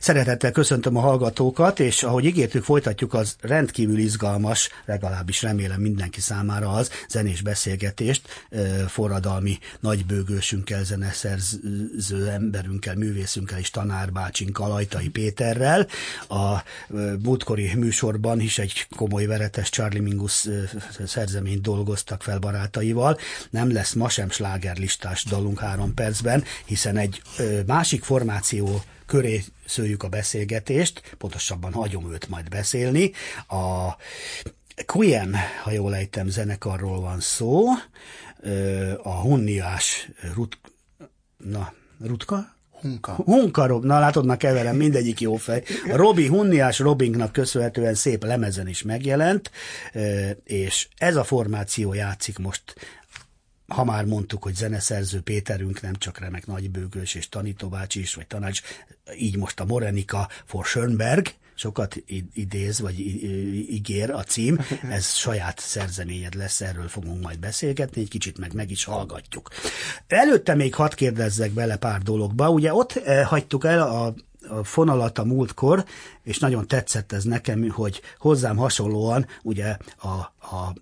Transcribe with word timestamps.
Szeretettel 0.00 0.50
köszöntöm 0.50 0.96
a 0.96 1.00
hallgatókat, 1.00 1.80
és 1.80 2.02
ahogy 2.02 2.24
ígértük, 2.24 2.64
folytatjuk 2.64 3.14
az 3.14 3.36
rendkívül 3.40 3.98
izgalmas, 3.98 4.68
legalábbis 4.84 5.42
remélem 5.42 5.80
mindenki 5.80 6.20
számára 6.20 6.70
az 6.70 6.90
zenés 7.08 7.40
beszélgetést 7.42 8.46
forradalmi 8.88 9.58
nagybőgősünkkel, 9.80 10.84
zeneszerző 10.84 12.28
emberünkkel, 12.28 12.94
művészünkkel 12.94 13.58
és 13.58 13.70
tanárbácsinkkal, 13.70 14.72
Ajtai 14.72 15.08
Péterrel. 15.08 15.86
A 16.28 16.62
múltkori 17.22 17.74
műsorban 17.74 18.40
is 18.40 18.58
egy 18.58 18.86
komoly 18.96 19.24
veretes 19.24 19.70
Charlie 19.70 20.00
Mingus 20.00 20.48
szerzeményt 21.06 21.62
dolgoztak 21.62 22.22
fel 22.22 22.38
barátaival. 22.38 23.18
Nem 23.50 23.72
lesz 23.72 23.92
ma 23.92 24.08
sem 24.08 24.30
slágerlistás 24.30 25.24
dalunk 25.24 25.60
három 25.60 25.94
percben, 25.94 26.44
hiszen 26.64 26.96
egy 26.96 27.22
másik 27.66 28.04
formáció 28.04 28.82
köré 29.06 29.44
szőjük 29.66 30.02
a 30.02 30.08
beszélgetést, 30.08 31.14
pontosabban 31.18 31.72
hagyom 31.72 32.12
őt 32.12 32.28
majd 32.28 32.48
beszélni. 32.48 33.12
A 33.48 33.96
Queen, 34.86 35.36
ha 35.62 35.70
jól 35.70 35.94
ejtem, 35.94 36.28
zenekarról 36.28 37.00
van 37.00 37.20
szó, 37.20 37.64
a 39.02 39.20
Hunniás 39.20 40.08
Rut... 40.34 40.58
Na, 41.36 41.72
Rutka? 42.00 42.54
Hunka. 42.80 43.12
Hunka, 43.12 43.66
Rob, 43.66 43.84
na 43.84 43.98
látod, 43.98 44.24
na 44.24 44.36
keverem, 44.36 44.76
mindegyik 44.76 45.20
jó 45.20 45.36
fej. 45.36 45.62
A 45.92 45.96
Robi 45.96 46.26
Hunniás 46.26 46.78
Robinknak 46.78 47.32
köszönhetően 47.32 47.94
szép 47.94 48.24
lemezen 48.24 48.68
is 48.68 48.82
megjelent, 48.82 49.50
és 50.44 50.88
ez 50.96 51.16
a 51.16 51.24
formáció 51.24 51.92
játszik 51.92 52.38
most 52.38 52.74
ha 53.66 53.84
már 53.84 54.04
mondtuk, 54.04 54.42
hogy 54.42 54.54
zeneszerző 54.54 55.20
Péterünk 55.20 55.80
nem 55.80 55.94
csak 55.94 56.18
remek 56.18 56.46
nagybőgős 56.46 57.14
és 57.14 57.28
tanítóbácsi 57.28 58.00
is, 58.00 58.14
vagy 58.14 58.26
tanács, 58.26 58.60
így 59.18 59.36
most 59.36 59.60
a 59.60 59.64
Morenika 59.64 60.28
for 60.44 60.64
Schönberg, 60.64 61.34
sokat 61.54 61.96
idéz, 62.34 62.80
vagy 62.80 63.00
ígér 63.70 64.10
a 64.10 64.22
cím, 64.22 64.60
ez 64.90 65.12
saját 65.12 65.58
szerzeményed 65.58 66.34
lesz, 66.34 66.60
erről 66.60 66.88
fogunk 66.88 67.22
majd 67.22 67.38
beszélgetni, 67.38 68.00
egy 68.00 68.08
kicsit 68.08 68.38
meg 68.38 68.54
meg 68.54 68.70
is 68.70 68.84
hallgatjuk. 68.84 69.48
Előtte 70.06 70.54
még 70.54 70.74
hadd 70.74 70.94
kérdezzek 70.94 71.50
bele 71.50 71.76
pár 71.76 72.02
dologba, 72.02 72.50
ugye 72.50 72.74
ott 72.74 72.92
eh, 72.92 73.26
hagytuk 73.26 73.64
el 73.64 73.82
a 73.82 74.14
a 74.48 74.64
fonalat 74.64 75.18
a 75.18 75.24
múltkor, 75.24 75.84
és 76.22 76.38
nagyon 76.38 76.66
tetszett 76.66 77.12
ez 77.12 77.24
nekem, 77.24 77.70
hogy 77.70 78.00
hozzám 78.18 78.56
hasonlóan 78.56 79.26
ugye 79.42 79.76
a 80.02 80.32
a 80.50 80.74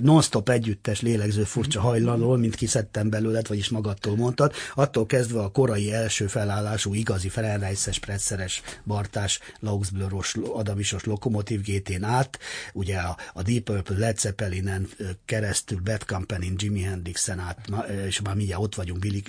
non-stop 0.00 0.48
együttes 0.48 1.00
lélegző 1.00 1.44
furcsa 1.44 1.80
hajlanról, 1.80 2.38
mint 2.38 2.54
kiszedtem 2.54 3.10
belőled, 3.10 3.48
vagyis 3.48 3.68
magadtól 3.68 4.16
mondtad, 4.16 4.52
attól 4.74 5.06
kezdve 5.06 5.40
a 5.40 5.50
korai 5.50 5.92
első 5.92 6.26
felállású 6.26 6.94
igazi 6.94 7.28
Ferenreiszes, 7.28 7.98
Pretzeres, 7.98 8.62
Bartás, 8.84 9.38
Lauxblöros, 9.60 10.34
Adamisos 10.52 11.04
lokomotív 11.04 11.60
GT-n 11.60 12.04
át, 12.04 12.38
ugye 12.72 12.96
a, 12.96 13.16
a 13.32 13.42
Deep 13.42 13.62
Purple, 13.62 13.98
Led 13.98 14.18
Zeppelinen 14.18 14.88
keresztül, 15.24 15.80
Bad 15.80 16.04
Company, 16.04 16.54
Jimi 16.56 16.82
Hendrixen 16.82 17.38
át, 17.38 17.68
és 18.06 18.20
már 18.20 18.34
mindjárt 18.34 18.62
ott 18.62 18.74
vagyunk 18.74 18.98
Billy, 18.98 19.22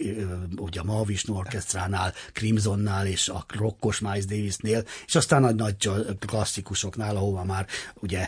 ugye 0.56 0.80
a 0.80 0.84
Mahavishnu 0.84 1.36
Orchestránál, 1.36 2.14
Crimsonnál 2.34 3.08
és 3.08 3.30
a 3.30 3.46
rockos 3.48 4.00
Miles 4.00 4.26
Davisnél, 4.26 4.84
és 5.06 5.16
aztán 5.16 5.44
a 5.44 5.52
nagy 5.52 5.90
klasszikusoknál, 6.20 7.16
ahova 7.16 7.44
már 7.44 7.68
ugye 8.02 8.28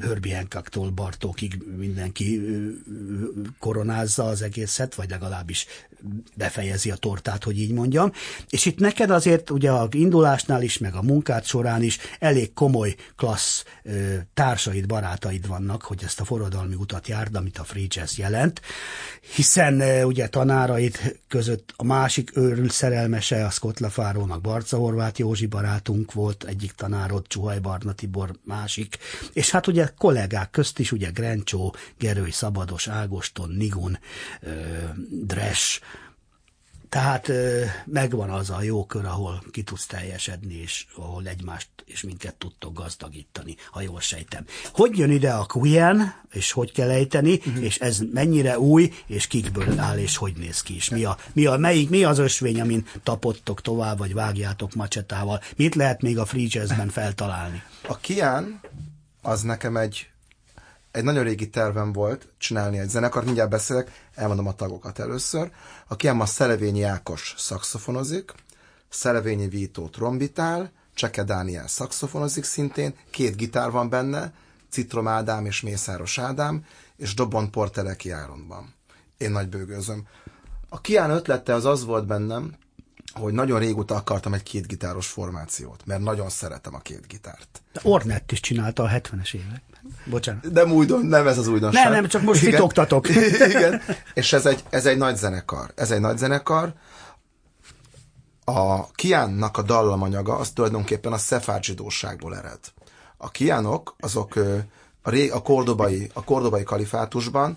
Herbie 0.00 0.36
Hancocktól 0.36 0.90
Bartókig 0.90 1.62
mindenki 1.76 2.40
koronázza 3.58 4.24
az 4.24 4.42
egészet, 4.42 4.94
vagy 4.94 5.10
legalábbis 5.10 5.66
befejezi 6.36 6.90
a 6.90 6.96
tortát, 6.96 7.44
hogy 7.44 7.58
így 7.58 7.72
mondjam. 7.72 8.12
És 8.48 8.64
itt 8.64 8.78
neked 8.78 9.10
azért 9.10 9.50
ugye 9.50 9.70
a 9.70 9.88
indulásnál 9.90 10.62
is, 10.62 10.78
meg 10.78 10.94
a 10.94 11.02
munkát 11.02 11.44
során 11.44 11.82
is 11.82 11.98
elég 12.18 12.52
komoly, 12.52 12.94
klassz 13.16 13.64
társaid, 14.34 14.86
barátaid 14.86 15.46
vannak, 15.46 15.82
hogy 15.82 16.02
ezt 16.04 16.20
a 16.20 16.24
forradalmi 16.24 16.74
utat 16.74 17.08
járd, 17.08 17.34
amit 17.34 17.58
a 17.58 17.64
Free 17.64 17.86
Jazz 17.88 18.18
jelent, 18.18 18.60
hiszen 19.34 20.04
ugye 20.04 20.28
tanáraid 20.28 21.20
között 21.28 21.72
a 21.76 21.84
másik 21.84 22.36
őrült 22.36 22.72
szerelmese, 22.72 23.44
a 23.44 23.50
Scott 23.50 23.78
Lafárónak 23.78 24.40
Barca 24.40 24.76
Horváth 24.76 25.18
Józsi 25.18 25.46
barátunk 25.46 26.12
volt, 26.12 26.44
egyik 26.44 26.72
tanárod, 26.72 27.26
Csuhaj 27.26 27.58
Barna 27.58 27.92
Tibor 27.92 28.30
másik, 28.44 28.98
és 29.32 29.50
hát 29.50 29.63
ugye 29.66 29.90
kollégák 29.98 30.50
közt 30.50 30.78
is, 30.78 30.92
ugye 30.92 31.10
Grencsó, 31.10 31.74
Gerői 31.98 32.30
Szabados, 32.30 32.88
Ágoston, 32.88 33.50
Nigun, 33.50 33.98
Dres, 35.08 35.80
tehát 36.94 37.32
megvan 37.84 38.30
az 38.30 38.50
a 38.50 38.62
jó 38.62 38.86
kör, 38.86 39.04
ahol 39.04 39.42
ki 39.50 39.62
tudsz 39.62 39.86
teljesedni, 39.86 40.54
és 40.54 40.86
ahol 40.96 41.26
egymást 41.26 41.68
és 41.84 42.02
minket 42.02 42.34
tudtok 42.34 42.78
gazdagítani, 42.78 43.56
ha 43.70 43.80
jól 43.80 44.00
sejtem. 44.00 44.44
Hogy 44.72 44.98
jön 44.98 45.10
ide 45.10 45.32
a 45.32 45.44
Queen, 45.44 46.14
és 46.30 46.52
hogy 46.52 46.72
kell 46.72 46.90
ejteni, 46.90 47.32
uh-huh. 47.34 47.64
és 47.64 47.78
ez 47.78 47.98
mennyire 48.12 48.58
új, 48.58 48.92
és 49.06 49.26
kikből 49.26 49.78
áll, 49.80 49.98
és 49.98 50.16
hogy 50.16 50.32
néz 50.36 50.62
ki 50.62 50.74
is. 50.74 50.88
Mi, 50.88 51.04
a, 51.04 51.16
mi, 51.32 51.46
a, 51.46 51.56
melyik, 51.56 51.90
mi 51.90 52.04
az 52.04 52.18
ösvény, 52.18 52.60
amin 52.60 52.86
tapottok 53.02 53.60
tovább, 53.60 53.98
vagy 53.98 54.14
vágjátok 54.14 54.74
macsetával? 54.74 55.40
Mit 55.56 55.74
lehet 55.74 56.02
még 56.02 56.18
a 56.18 56.24
free 56.24 56.46
jazzben 56.48 56.88
feltalálni? 56.88 57.62
A 57.88 57.96
Kian 57.96 58.60
az 59.24 59.42
nekem 59.42 59.76
egy 59.76 60.08
egy 60.90 61.04
nagyon 61.04 61.24
régi 61.24 61.50
tervem 61.50 61.92
volt 61.92 62.28
csinálni 62.38 62.78
egy 62.78 62.88
zenekart, 62.88 63.24
mindjárt 63.24 63.50
beszélek, 63.50 64.08
elmondom 64.14 64.46
a 64.46 64.54
tagokat 64.54 64.98
először. 64.98 65.50
A 65.88 66.06
a 66.18 66.26
Szelevényi 66.26 66.82
Ákos 66.82 67.34
szakszofonozik, 67.38 68.32
Szelevényi 68.88 69.48
Vító 69.48 69.88
trombitál, 69.88 70.72
Cseke 70.94 71.24
Dániel 71.24 71.66
szakszofonozik 71.66 72.44
szintén, 72.44 72.94
két 73.10 73.36
gitár 73.36 73.70
van 73.70 73.88
benne, 73.88 74.32
Citrom 74.70 75.08
Ádám 75.08 75.46
és 75.46 75.60
Mészáros 75.60 76.18
Ádám, 76.18 76.64
és 76.96 77.14
Dobon 77.14 77.50
Porteleki 77.50 78.10
Áronban. 78.10 78.74
Én 79.18 79.30
nagy 79.30 79.48
bőgőzöm. 79.48 80.06
A 80.68 80.80
Kián 80.80 81.10
ötlete 81.10 81.54
az 81.54 81.64
az 81.64 81.84
volt 81.84 82.06
bennem, 82.06 82.56
hogy 83.14 83.32
nagyon 83.32 83.58
régóta 83.58 83.94
akartam 83.94 84.34
egy 84.34 84.42
kétgitáros 84.42 85.06
formációt, 85.06 85.86
mert 85.86 86.00
nagyon 86.00 86.28
szeretem 86.28 86.74
a 86.74 86.78
két 86.78 87.06
gitárt. 87.06 87.62
De 87.72 87.80
Ornett 87.82 88.32
is 88.32 88.40
csinálta 88.40 88.82
a 88.82 88.88
70-es 88.88 89.34
években. 89.34 89.62
Bocsánat. 90.04 90.52
Nem 90.52 90.72
újdon, 90.72 91.06
nem 91.06 91.26
ez 91.26 91.38
az 91.38 91.46
újdonság. 91.46 91.84
Nem, 91.84 91.92
nem, 91.92 92.06
csak 92.06 92.22
most 92.22 92.42
Igen. 92.42 92.54
fitoktatok. 92.54 93.08
Igen. 93.48 93.80
És 94.14 94.32
ez 94.32 94.46
egy, 94.46 94.64
ez 94.70 94.86
egy 94.86 94.96
nagy 94.96 95.16
zenekar. 95.16 95.72
Ez 95.74 95.90
egy 95.90 96.00
nagy 96.00 96.18
zenekar. 96.18 96.72
A 98.44 98.90
Kiánnak 98.90 99.58
a 99.58 99.62
dallamanyaga 99.62 100.36
az 100.36 100.50
tulajdonképpen 100.50 101.12
a 101.12 101.18
szefárd 101.18 101.62
zsidóságból 101.62 102.36
ered. 102.36 102.60
A 103.16 103.30
kiánok 103.30 103.96
azok 104.00 104.36
a, 105.02 105.10
ré, 105.10 105.28
a, 105.28 105.42
kordobai, 105.42 106.10
a 106.12 106.24
kordobai 106.24 106.62
kalifátusban 106.62 107.56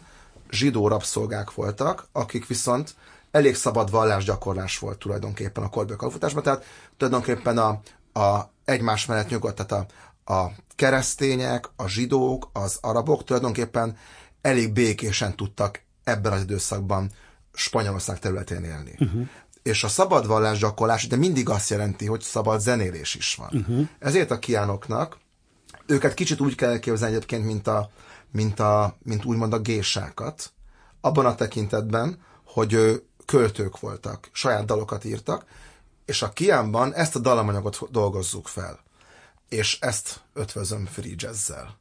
zsidó 0.52 0.88
rabszolgák 0.88 1.54
voltak, 1.54 2.08
akik 2.12 2.48
viszont 2.48 2.96
elég 3.38 3.56
szabad 3.56 3.92
vallásgyakorlás 3.92 4.80
volt 4.80 5.00
tulajdonképpen 5.00 5.64
a 5.64 5.70
kordobai 5.70 5.98
kalifátásban, 5.98 6.44
tehát 6.44 6.66
tulajdonképpen 6.98 7.58
a, 7.58 7.80
a 8.20 8.52
egymás 8.66 9.06
mellett 9.06 9.30
nyugodt, 9.30 9.66
tehát 9.66 9.88
a, 10.26 10.34
a 10.34 10.52
keresztények, 10.76 11.70
a 11.76 11.88
zsidók, 11.88 12.50
az 12.54 12.78
arabok 12.82 13.24
tulajdonképpen 13.24 13.98
elég 14.42 14.74
békésen 14.74 15.36
tudtak 15.36 15.82
ebben 16.04 16.32
az 16.32 16.42
időszakban 16.42 17.12
Spanyolország 17.54 18.20
területén 18.20 18.64
élni. 18.64 18.96
Uh-huh. 19.00 19.28
És 19.64 19.84
a 19.84 19.88
szabad 19.88 20.28
vallás 20.28 20.60
gyakorlás 20.60 21.08
de 21.08 21.16
mindig 21.16 21.50
azt 21.50 21.70
jelenti, 21.70 22.06
hogy 22.06 22.22
szabad 22.22 22.60
zenélés 22.60 23.16
is 23.16 23.36
van. 23.36 23.50
Uh-huh. 23.52 23.88
Ezért 24.00 24.32
a 24.32 24.40
kiánoknak 24.40 25.18
őket 25.86 26.14
kicsit 26.14 26.42
úgy 26.42 26.56
kell 26.56 26.70
elképzelni 26.70 27.16
egyébként, 27.16 27.46
mint, 27.46 27.68
a, 27.68 27.90
mint, 28.32 28.60
a, 28.60 28.98
mint 29.04 29.26
úgymond 29.26 29.54
a 29.54 29.60
gésákat, 29.60 30.52
abban 31.02 31.26
a 31.26 31.36
tekintetben, 31.36 32.20
hogy 32.46 33.04
költők 33.28 33.80
voltak, 33.80 34.30
saját 34.32 34.66
dalokat 34.66 35.06
írtak, 35.06 35.46
és 36.06 36.22
a 36.22 36.30
kiánban 36.30 36.94
ezt 36.94 37.16
a 37.16 37.20
dalamanyagot 37.20 37.92
dolgozzuk 37.92 38.48
fel 38.48 38.86
és 39.50 39.78
ezt 39.82 40.22
ötvözöm 40.34 40.86
free 40.86 41.14
jazzzel. 41.16 41.78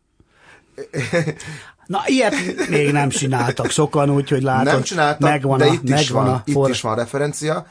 Na, 1.86 2.02
ilyet 2.06 2.34
még 2.68 2.92
nem 2.92 3.08
csináltak 3.08 3.70
sokan, 3.70 4.10
úgyhogy 4.10 4.42
látod, 4.42 4.72
nem 4.72 4.82
csináltak, 4.82 5.30
megvan 5.30 5.58
de 5.58 5.64
a, 5.64 5.72
itt, 5.72 5.88
is 5.88 6.08
van, 6.08 6.28
a 6.28 6.42
itt 6.44 6.68
is 6.68 6.80
van 6.80 6.94
referencia. 6.94 7.66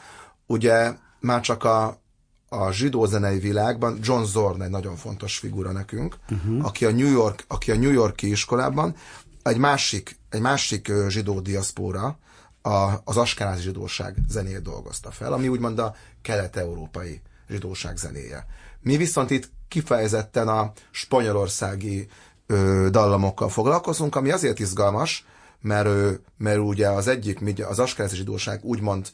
Ugye 0.46 0.92
már 1.20 1.40
csak 1.40 1.64
a, 1.64 2.00
a 2.48 2.70
zsidó 2.72 3.04
zenei 3.04 3.38
világban 3.38 3.98
John 4.02 4.22
Zorn 4.22 4.62
egy 4.62 4.70
nagyon 4.70 4.96
fontos 4.96 5.38
figura 5.38 5.72
nekünk, 5.72 6.16
uh-huh. 6.30 6.64
aki, 6.64 6.84
a 6.84 6.90
New 6.90 7.10
York, 7.10 7.44
aki 7.48 7.70
a 7.70 7.76
New 7.76 7.92
Yorki 7.92 8.30
iskolában 8.30 8.94
egy 9.42 9.58
másik, 9.58 10.18
egy 10.30 10.40
másik 10.40 10.92
zsidó 11.08 11.40
diaszpóra, 11.40 12.18
a, 12.66 13.00
az 13.04 13.16
askenázi 13.16 13.62
zsidóság 13.62 14.16
zenét 14.28 14.62
dolgozta 14.62 15.10
fel, 15.10 15.32
ami 15.32 15.48
úgymond 15.48 15.78
a 15.78 15.94
kelet-európai 16.22 17.20
zsidóság 17.48 17.96
zenéje. 17.96 18.46
Mi 18.80 18.96
viszont 18.96 19.30
itt 19.30 19.50
kifejezetten 19.68 20.48
a 20.48 20.72
spanyolországi 20.90 22.08
ö, 22.46 22.88
dallamokkal 22.90 23.48
foglalkozunk, 23.48 24.16
ami 24.16 24.30
azért 24.30 24.58
izgalmas, 24.58 25.26
mert, 25.60 26.18
mert 26.36 26.58
ugye 26.58 26.88
az 26.88 27.06
egyik, 27.08 27.60
az 27.68 27.78
askenázi 27.78 28.16
zsidóság 28.16 28.64
úgymond 28.64 29.08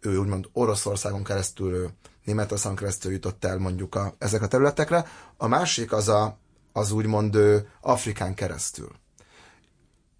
ő 0.00 0.16
úgymond 0.18 0.48
Oroszországon 0.52 1.24
keresztül, 1.24 1.90
Németországon 2.24 2.76
keresztül 2.76 3.12
jutott 3.12 3.44
el 3.44 3.58
mondjuk 3.58 3.94
a, 3.94 4.14
ezek 4.18 4.42
a 4.42 4.46
területekre, 4.48 5.06
a 5.36 5.46
másik 5.46 5.92
az, 5.92 6.08
a, 6.08 6.38
az 6.72 6.90
úgymond 6.92 7.34
ő, 7.34 7.68
Afrikán 7.80 8.34
keresztül 8.34 8.90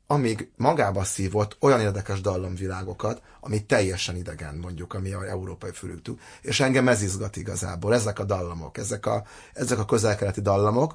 amíg 0.07 0.51
magába 0.57 1.05
szívott 1.05 1.57
olyan 1.61 1.81
érdekes 1.81 2.21
dallamvilágokat, 2.21 3.23
ami 3.41 3.65
teljesen 3.65 4.17
idegen, 4.17 4.55
mondjuk, 4.55 4.95
ami 4.95 5.13
a 5.13 5.29
európai 5.29 5.71
fülüktük. 5.73 6.21
És 6.41 6.61
engem 6.61 6.89
ez 6.89 7.03
izgat 7.03 7.37
igazából, 7.37 7.95
ezek 7.95 8.19
a 8.19 8.25
dallamok, 8.25 8.79
ezek 8.79 9.07
a, 9.07 9.25
ezek 9.53 9.79
a 9.79 9.85
közelkeleti 9.85 10.41
dallamok, 10.41 10.95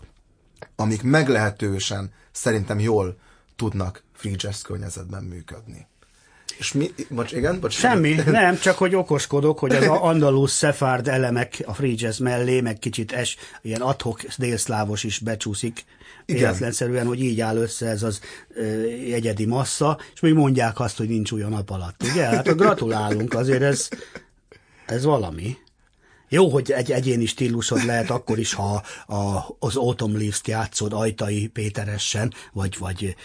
amik 0.75 1.03
meglehetősen 1.03 2.13
szerintem 2.31 2.79
jól 2.79 3.17
tudnak 3.55 4.03
free 4.13 4.35
jazz 4.37 4.61
környezetben 4.61 5.23
működni. 5.23 5.87
És 6.61 6.71
mi, 6.73 6.93
bocs, 7.09 7.31
igen, 7.31 7.59
bocs. 7.59 7.73
Semmi, 7.73 8.15
nem, 8.25 8.59
csak 8.59 8.77
hogy 8.77 8.95
okoskodok, 8.95 9.59
hogy 9.59 9.75
az 9.75 9.85
andalus 9.87 10.51
szefárd 10.51 11.07
elemek 11.07 11.63
a 11.65 11.73
free 11.73 11.93
jazz 11.95 12.19
mellé, 12.19 12.61
meg 12.61 12.79
kicsit 12.79 13.11
es, 13.11 13.37
ilyen 13.61 13.81
adhok 13.81 14.21
délszlávos 14.37 15.03
is 15.03 15.19
becsúszik, 15.19 15.85
véletlenszerűen, 16.25 17.05
hogy 17.05 17.21
így 17.21 17.41
áll 17.41 17.57
össze 17.57 17.87
ez 17.87 18.03
az 18.03 18.19
ö, 18.55 18.81
egyedi 19.13 19.45
massza, 19.45 19.99
és 20.13 20.19
még 20.19 20.33
mondják 20.33 20.79
azt, 20.79 20.97
hogy 20.97 21.07
nincs 21.07 21.31
olyan 21.31 21.49
nap 21.49 21.69
alatt, 21.69 22.03
ugye? 22.11 22.23
Hát 22.23 22.55
gratulálunk, 22.55 23.33
azért 23.33 23.61
ez, 23.61 23.89
ez 24.85 25.03
valami. 25.03 25.57
Jó, 26.29 26.49
hogy 26.49 26.71
egy 26.71 26.91
egyéni 26.91 27.25
stílusod 27.25 27.85
lehet 27.85 28.09
akkor 28.09 28.39
is, 28.39 28.53
ha 28.53 28.83
a, 29.07 29.55
az 29.59 29.75
Autumn 29.75 30.17
Leaves-t 30.17 30.47
játszod 30.47 30.93
Ajtai 30.93 31.47
Péteresen, 31.47 32.33
vagy, 32.53 32.77
vagy 32.77 33.15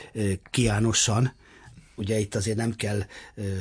Kiánosan. 0.50 1.32
Ugye 1.96 2.18
itt 2.18 2.34
azért 2.34 2.56
nem 2.56 2.72
kell 2.74 3.02
ö, 3.34 3.56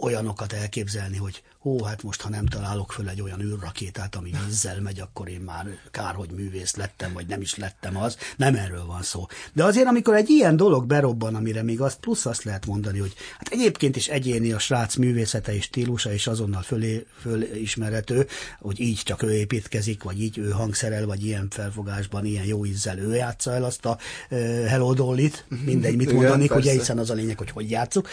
olyanokat 0.00 0.52
elképzelni, 0.52 1.16
hogy 1.16 1.42
hó, 1.64 1.82
hát 1.82 2.02
most 2.02 2.20
ha 2.20 2.28
nem 2.28 2.46
találok 2.46 2.92
föl 2.92 3.08
egy 3.08 3.22
olyan 3.22 3.40
űrrakétát, 3.40 4.14
ami 4.14 4.30
vízzel 4.46 4.80
megy, 4.80 5.00
akkor 5.00 5.28
én 5.28 5.40
már 5.40 5.66
kár, 5.90 6.14
hogy 6.14 6.30
művész 6.30 6.76
lettem, 6.76 7.12
vagy 7.12 7.26
nem 7.26 7.40
is 7.40 7.56
lettem 7.56 7.96
az. 7.96 8.16
Nem 8.36 8.54
erről 8.54 8.86
van 8.86 9.02
szó. 9.02 9.26
De 9.52 9.64
azért, 9.64 9.86
amikor 9.86 10.14
egy 10.14 10.30
ilyen 10.30 10.56
dolog 10.56 10.86
berobban, 10.86 11.34
amire 11.34 11.62
még 11.62 11.80
azt 11.80 11.98
plusz 12.00 12.26
azt 12.26 12.42
lehet 12.42 12.66
mondani, 12.66 12.98
hogy 12.98 13.14
hát 13.38 13.48
egyébként 13.48 13.96
is 13.96 14.08
egyéni 14.08 14.52
a 14.52 14.58
srác 14.58 14.96
művészete 14.96 15.54
és 15.54 15.64
stílusa, 15.64 16.12
és 16.12 16.26
azonnal 16.26 16.62
fölé, 16.62 17.06
fölismerhető, 17.20 18.26
hogy 18.60 18.80
így 18.80 19.00
csak 19.04 19.22
ő 19.22 19.32
építkezik, 19.32 20.02
vagy 20.02 20.22
így 20.22 20.38
ő 20.38 20.50
hangszerel, 20.50 21.06
vagy 21.06 21.24
ilyen 21.24 21.48
felfogásban, 21.50 22.24
ilyen 22.24 22.44
jó 22.44 22.64
ízzel 22.64 22.98
ő 22.98 23.14
játsza 23.14 23.52
el 23.52 23.64
azt 23.64 23.84
a 23.84 23.98
uh, 24.30 24.66
Hello 24.66 24.94
Dolly-t, 24.94 25.44
mindegy, 25.64 25.96
mit 25.96 26.12
mondanék, 26.12 26.54
ugye 26.54 26.72
hiszen 26.72 26.98
az 26.98 27.10
a 27.10 27.14
lényeg, 27.14 27.38
hogy 27.38 27.50
hogy 27.50 27.70
játszuk. 27.70 28.08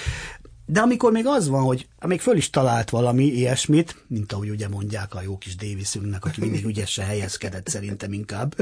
De 0.72 0.80
amikor 0.80 1.12
még 1.12 1.26
az 1.28 1.48
van, 1.48 1.64
hogy 1.64 1.88
még 2.06 2.22
föl 2.22 2.38
is 2.38 2.50
talált 2.50 2.90
valami 2.90 3.24
ilyesmit, 3.24 4.04
mint 4.08 4.34
ahogy 4.34 4.50
ugye 4.50 4.68
mondják 4.68 5.16
a 5.16 5.22
jó 5.22 5.38
kis 5.38 5.56
Davisünknek, 5.56 6.26
aki 6.26 6.42
mindig 6.42 6.66
ügyesen 6.66 7.06
helyezkedett 7.06 7.68
szerintem 7.68 8.14
inkább, 8.14 8.56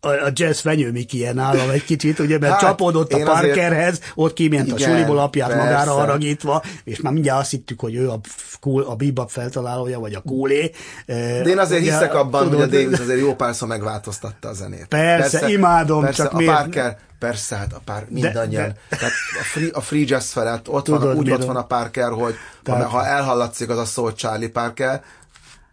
a, 0.00 0.08
a 0.08 0.30
jazz 0.32 0.60
fenyőmik 0.60 1.12
ilyen 1.12 1.38
állam 1.38 1.70
egy 1.70 1.84
kicsit, 1.84 2.18
ugye, 2.18 2.38
mert 2.38 2.52
hát, 2.52 2.60
csapódott 2.60 3.12
a 3.12 3.22
Parkerhez, 3.22 3.92
azért... 3.92 4.12
ott 4.14 4.32
kiment 4.32 4.66
igen, 4.66 4.76
a 4.76 4.92
suliból 4.92 5.18
apját 5.18 5.48
persze. 5.48 5.64
magára 5.64 5.90
haragítva, 5.90 6.62
és 6.84 7.00
már 7.00 7.12
mindjárt 7.12 7.40
azt 7.40 7.50
hittük, 7.50 7.80
hogy 7.80 7.94
ő 7.94 8.10
a, 8.10 8.20
cool, 8.60 8.82
a 8.82 8.94
bebop 8.94 9.30
feltalálója, 9.30 9.98
vagy 9.98 10.14
a 10.14 10.20
coolé. 10.20 10.70
De 11.06 11.42
én 11.42 11.58
azért 11.58 11.80
ugye, 11.80 11.92
hiszek 11.92 12.14
abban, 12.14 12.42
tudod, 12.42 12.58
hogy 12.58 12.68
a 12.68 12.80
Davis 12.80 12.98
azért 12.98 13.20
jó 13.20 13.34
párszor 13.34 13.68
megváltoztatta 13.68 14.48
a 14.48 14.52
zenét. 14.52 14.86
Persze, 14.86 15.38
persze 15.38 15.52
imádom, 15.52 16.00
persze, 16.00 16.22
csak 16.22 16.32
a 16.32 16.36
miért? 16.36 16.52
Parker, 16.52 16.96
persze, 17.18 17.56
hát 17.56 17.72
a 17.72 17.80
pár, 17.84 18.06
mindannyian. 18.08 18.62
De, 18.62 18.76
de... 18.88 18.96
Tehát 18.96 19.14
a 19.40 19.44
free, 19.44 19.70
a 19.72 19.80
free 19.80 20.04
jazz 20.06 20.32
felett 20.32 20.68
ott 20.68 20.84
Tudod, 20.84 21.02
van, 21.02 21.16
úgy 21.16 21.30
ott 21.30 21.44
van 21.44 21.56
a 21.56 21.64
Parker, 21.64 22.10
hogy 22.10 22.34
Tehát... 22.62 22.84
ha 22.84 23.06
elhallatszik 23.06 23.68
az 23.68 23.78
a 23.78 23.84
szó, 23.84 24.02
hogy 24.02 24.14
Charlie 24.14 24.48
Parker, 24.48 25.02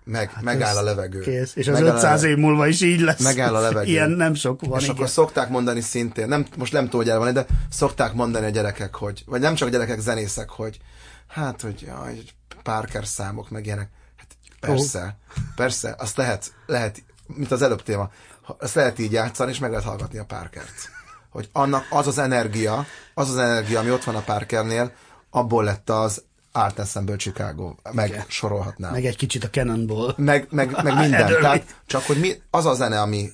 meg, 0.06 0.32
hát 0.32 0.44
megáll 0.44 0.78
a 0.78 0.82
levegő. 0.82 1.20
Kész. 1.20 1.56
És 1.56 1.68
az 1.68 1.80
megáll 1.80 1.96
500 1.96 2.24
év 2.24 2.38
múlva 2.38 2.68
is 2.68 2.82
így 2.82 3.00
lesz. 3.00 3.22
Megáll 3.22 3.56
a 3.56 3.60
levegő. 3.60 3.90
Ilyen 3.90 4.10
nem 4.10 4.34
sok 4.34 4.62
van. 4.66 4.78
És 4.80 4.84
igen. 4.84 4.96
akkor 4.96 5.10
szokták 5.10 5.50
mondani 5.50 5.82
szintén, 5.82 6.28
nem, 6.28 6.46
most 6.58 6.74
nem 6.74 6.84
tudom, 6.84 7.02
hogy 7.02 7.10
elvan, 7.10 7.34
de 7.34 7.46
szokták 7.70 8.14
mondani 8.14 8.46
a 8.46 8.50
gyerekek, 8.50 8.96
hogy, 8.96 9.24
vagy 9.26 9.42
nem 9.42 9.56
csak 9.56 9.68
a 9.68 9.72
gyerekek, 9.72 10.00
zenészek, 10.00 10.50
hogy 10.50 10.80
hát, 11.28 11.62
hogy 11.62 11.82
jaj, 11.88 12.20
Parker 12.64 13.08
számok, 13.08 13.50
meg 13.50 13.66
ilyenek. 13.66 13.90
Hát 14.18 14.28
persze, 14.60 15.18
oh. 15.28 15.44
persze, 15.56 15.96
azt 15.98 16.18
lehet, 16.18 16.54
lehet, 16.66 17.04
mint 17.28 17.52
az 17.52 17.62
előbb 17.62 17.84
téma, 17.84 18.10
azt 18.58 18.76
lehet 18.76 19.00
így 19.00 19.12
játszani, 19.12 19.52
és 19.52 19.60
meg 19.60 19.70
lehet 19.70 19.86
hallgatni 19.86 20.18
a 20.18 20.26
Parkert. 20.26 20.90
Hogy 21.30 21.50
annak 21.52 21.86
az 21.90 22.08
az 22.08 22.18
energia, 22.18 22.86
az 23.14 23.30
az 23.30 23.38
energia, 23.38 23.80
ami 23.80 23.92
ott 23.92 24.04
van 24.04 24.16
a 24.16 24.22
Parkernél, 24.22 24.92
abból 25.30 25.64
lett 25.64 25.90
az 25.90 26.24
Art 26.56 26.80
Ensemble 26.80 27.16
Chicago, 27.16 27.76
meg 27.92 28.10
Igen. 28.10 28.24
sorolhatnám. 28.28 28.92
Meg 28.92 29.06
egy 29.06 29.16
kicsit 29.16 29.44
a 29.44 29.50
Cannonball. 29.50 30.14
Meg, 30.18 30.48
meg, 30.50 30.72
meg 30.84 30.98
minden. 31.08 31.28
Tehát 31.42 31.76
csak 31.86 32.04
hogy 32.04 32.18
mi, 32.20 32.34
az 32.50 32.66
a 32.66 32.74
zene, 32.74 33.02
ami 33.02 33.30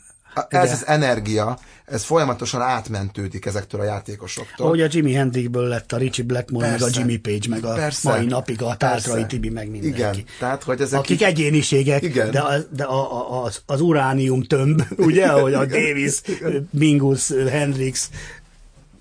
ez 0.49 0.67
De. 0.67 0.73
az 0.73 0.87
energia, 0.87 1.57
ez 1.85 2.03
folyamatosan 2.03 2.61
átmentődik 2.61 3.45
ezektől 3.45 3.81
a 3.81 3.83
játékosoktól. 3.83 4.65
Ahogy 4.65 4.81
a 4.81 4.87
Jimi 4.89 5.13
Hendrixből 5.13 5.67
lett 5.67 5.91
a 5.91 5.97
Richie 5.97 6.25
Blackmore, 6.25 6.67
Persze. 6.67 6.85
meg 6.85 6.93
a 6.93 6.99
Jimmy 6.99 7.17
Page, 7.17 7.47
meg 7.49 7.65
a 7.65 7.73
Persze. 7.73 8.09
mai 8.09 8.25
napig 8.25 8.61
a 8.61 8.75
Tátrai 8.77 9.25
Tibi, 9.25 9.49
meg 9.49 9.69
mindenki. 9.69 9.99
Igen, 9.99 10.23
tehát 10.39 10.63
hogy 10.63 10.81
ezek 10.81 10.99
Akik 10.99 11.21
így... 11.21 11.23
egyéniségek, 11.23 12.01
Igen. 12.01 12.31
de, 12.31 12.39
a, 12.39 12.57
de 12.69 12.83
a, 12.83 13.31
a, 13.31 13.43
az, 13.43 13.61
az 13.65 13.81
uránium 13.81 14.43
tömb, 14.43 14.83
ugye, 14.97 15.25
ahogy 15.25 15.53
a 15.53 15.65
Davis, 15.65 16.21
Mingus, 16.69 17.29
Hendrix, 17.49 18.09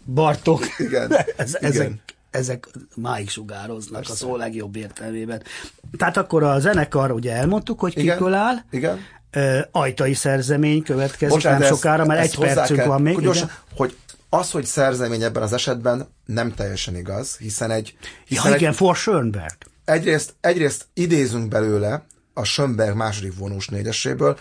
Bartok, 0.05 0.65
Igen. 0.79 1.13
ez, 1.37 1.57
Igen. 1.61 1.71
ezek 1.71 1.91
ezek 2.31 2.69
máig 2.97 3.29
sugároznak 3.29 4.01
Persze. 4.01 4.13
a 4.13 4.17
szó 4.17 4.37
legjobb 4.37 4.77
értelmében. 4.77 5.43
Tehát 5.97 6.17
akkor 6.17 6.43
a 6.43 6.59
zenekar, 6.59 7.11
ugye 7.11 7.33
elmondtuk, 7.33 7.81
hogy 7.81 7.95
kikől 7.95 8.35
áll. 8.35 8.57
Igen. 8.71 8.99
ajtai 9.71 10.15
szerzemény 10.15 10.83
következik 10.83 11.29
Bocsánat, 11.29 11.59
nem 11.59 11.69
sokára, 11.69 12.05
mert 12.05 12.21
egy 12.21 12.39
percünk 12.39 12.79
kell, 12.79 12.89
van 12.89 13.03
még. 13.03 13.21
Gyorsan, 13.21 13.51
hogy 13.77 13.97
az, 14.29 14.51
hogy 14.51 14.65
szerzemény 14.65 15.23
ebben 15.23 15.43
az 15.43 15.53
esetben 15.53 16.09
nem 16.25 16.55
teljesen 16.55 16.97
igaz, 16.97 17.37
hiszen 17.37 17.71
egy... 17.71 17.97
Hiszen 18.25 18.51
ja, 18.51 18.57
igen, 18.57 18.71
egy, 18.71 18.77
for 18.77 18.97
Schönberg. 18.97 19.57
Egyrészt, 19.85 20.35
egyrészt 20.41 20.87
idézünk 20.95 21.49
belőle 21.49 22.05
a 22.35 22.45
Schönberg 22.45 22.97
második 22.97 23.39
vonós 23.39 23.69
négyeséből, 23.69 24.39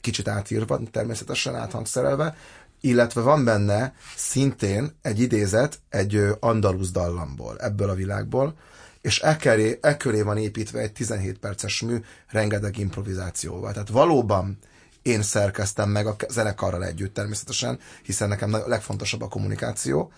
kicsit 0.00 0.28
átírva, 0.28 0.80
természetesen 0.90 1.54
áthangszerelve, 1.54 2.36
illetve 2.80 3.20
van 3.20 3.44
benne 3.44 3.94
szintén 4.16 4.96
egy 5.02 5.20
idézet 5.20 5.78
egy 5.88 6.20
andalusz 6.40 6.90
dallamból, 6.90 7.56
ebből 7.58 7.90
a 7.90 7.94
világból, 7.94 8.54
és 9.00 9.20
e 9.20 9.36
köré, 9.36 9.78
e 9.82 9.96
köré 9.96 10.22
van 10.22 10.36
építve 10.36 10.80
egy 10.80 10.92
17 10.92 11.38
perces 11.38 11.80
mű, 11.80 11.96
rengeteg 12.28 12.78
improvizációval. 12.78 13.72
Tehát 13.72 13.88
valóban 13.88 14.58
én 15.02 15.22
szerkeztem 15.22 15.90
meg 15.90 16.06
a 16.06 16.16
zenekarral 16.28 16.84
együtt 16.84 17.14
természetesen, 17.14 17.78
hiszen 18.02 18.28
nekem 18.28 18.54
a 18.54 18.68
legfontosabb 18.68 19.22
a 19.22 19.28
kommunikáció. 19.28 20.12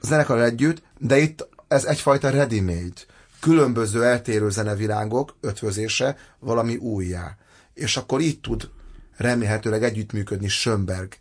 A 0.00 0.06
zenekarral 0.06 0.44
együtt, 0.44 0.82
de 0.98 1.18
itt 1.18 1.48
ez 1.68 1.84
egyfajta 1.84 2.30
ready-made. 2.30 3.00
Különböző 3.40 4.04
eltérő 4.04 4.50
zenevilágok 4.50 5.36
ötvözése 5.40 6.16
valami 6.38 6.76
újjá. 6.76 7.36
És 7.74 7.96
akkor 7.96 8.20
így 8.20 8.40
tud 8.40 8.68
remélhetőleg 9.16 9.82
együttműködni 9.82 10.48
Schönberg 10.48 11.12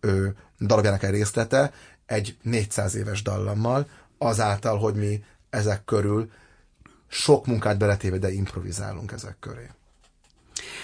ö, 0.00 0.28
darabjának 0.60 1.02
egy 1.02 1.10
részlete 1.10 1.72
egy 2.06 2.36
400 2.42 2.94
éves 2.94 3.22
dallammal, 3.22 3.88
azáltal, 4.18 4.78
hogy 4.78 4.94
mi 4.94 5.24
ezek 5.50 5.84
körül 5.84 6.30
sok 7.08 7.46
munkát 7.46 7.78
beletéve, 7.78 8.18
de 8.18 8.32
improvizálunk 8.32 9.12
ezek 9.12 9.36
köré. 9.40 9.70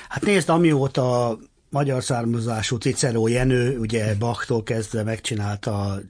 Hát 0.08 0.22
nézd, 0.22 0.48
amióta 0.48 1.38
magyar 1.68 2.02
származású 2.02 2.76
Cicero 2.76 3.26
Jenő, 3.26 3.78
ugye 3.78 4.14
Bachtól 4.14 4.62
kezdve 4.62 5.02
megcsinálta 5.02 6.00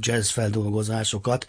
jazz 0.00 0.28
feldolgozásokat, 0.28 1.46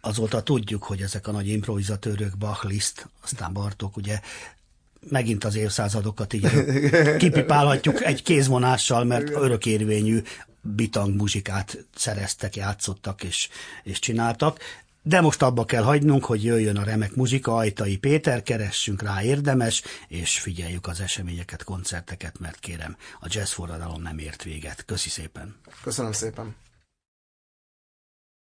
azóta 0.00 0.42
tudjuk, 0.42 0.82
hogy 0.82 1.02
ezek 1.02 1.26
a 1.26 1.32
nagy 1.32 1.48
improvizatőrök, 1.48 2.36
Bach, 2.38 2.64
Liszt, 2.64 3.08
aztán 3.22 3.52
Bartók, 3.52 3.96
ugye 3.96 4.20
megint 5.08 5.44
az 5.44 5.54
évszázadokat 5.54 6.32
így 6.32 6.48
kipipálhatjuk 7.16 8.04
egy 8.04 8.22
kézvonással, 8.22 9.04
mert 9.04 9.30
örökérvényű 9.30 10.22
bitang 10.60 11.14
muzsikát 11.16 11.86
szereztek, 11.94 12.56
játszottak 12.56 13.22
és, 13.22 13.48
és 13.82 13.98
csináltak. 13.98 14.58
De 15.02 15.20
most 15.20 15.42
abba 15.42 15.64
kell 15.64 15.82
hagynunk, 15.82 16.24
hogy 16.24 16.44
jöjjön 16.44 16.76
a 16.76 16.84
remek 16.84 17.14
muzsika, 17.14 17.56
Ajtai 17.56 17.96
Péter, 17.96 18.42
keressünk 18.42 19.02
rá 19.02 19.22
érdemes, 19.22 19.82
és 20.08 20.38
figyeljük 20.38 20.86
az 20.86 21.00
eseményeket, 21.00 21.64
koncerteket, 21.64 22.38
mert 22.38 22.58
kérem, 22.58 22.96
a 23.20 23.26
jazz 23.28 23.50
forradalom 23.50 24.02
nem 24.02 24.18
ért 24.18 24.42
véget. 24.42 24.84
Köszi 24.84 25.08
szépen! 25.08 25.54
Köszönöm 25.82 26.12
szépen! 26.12 26.54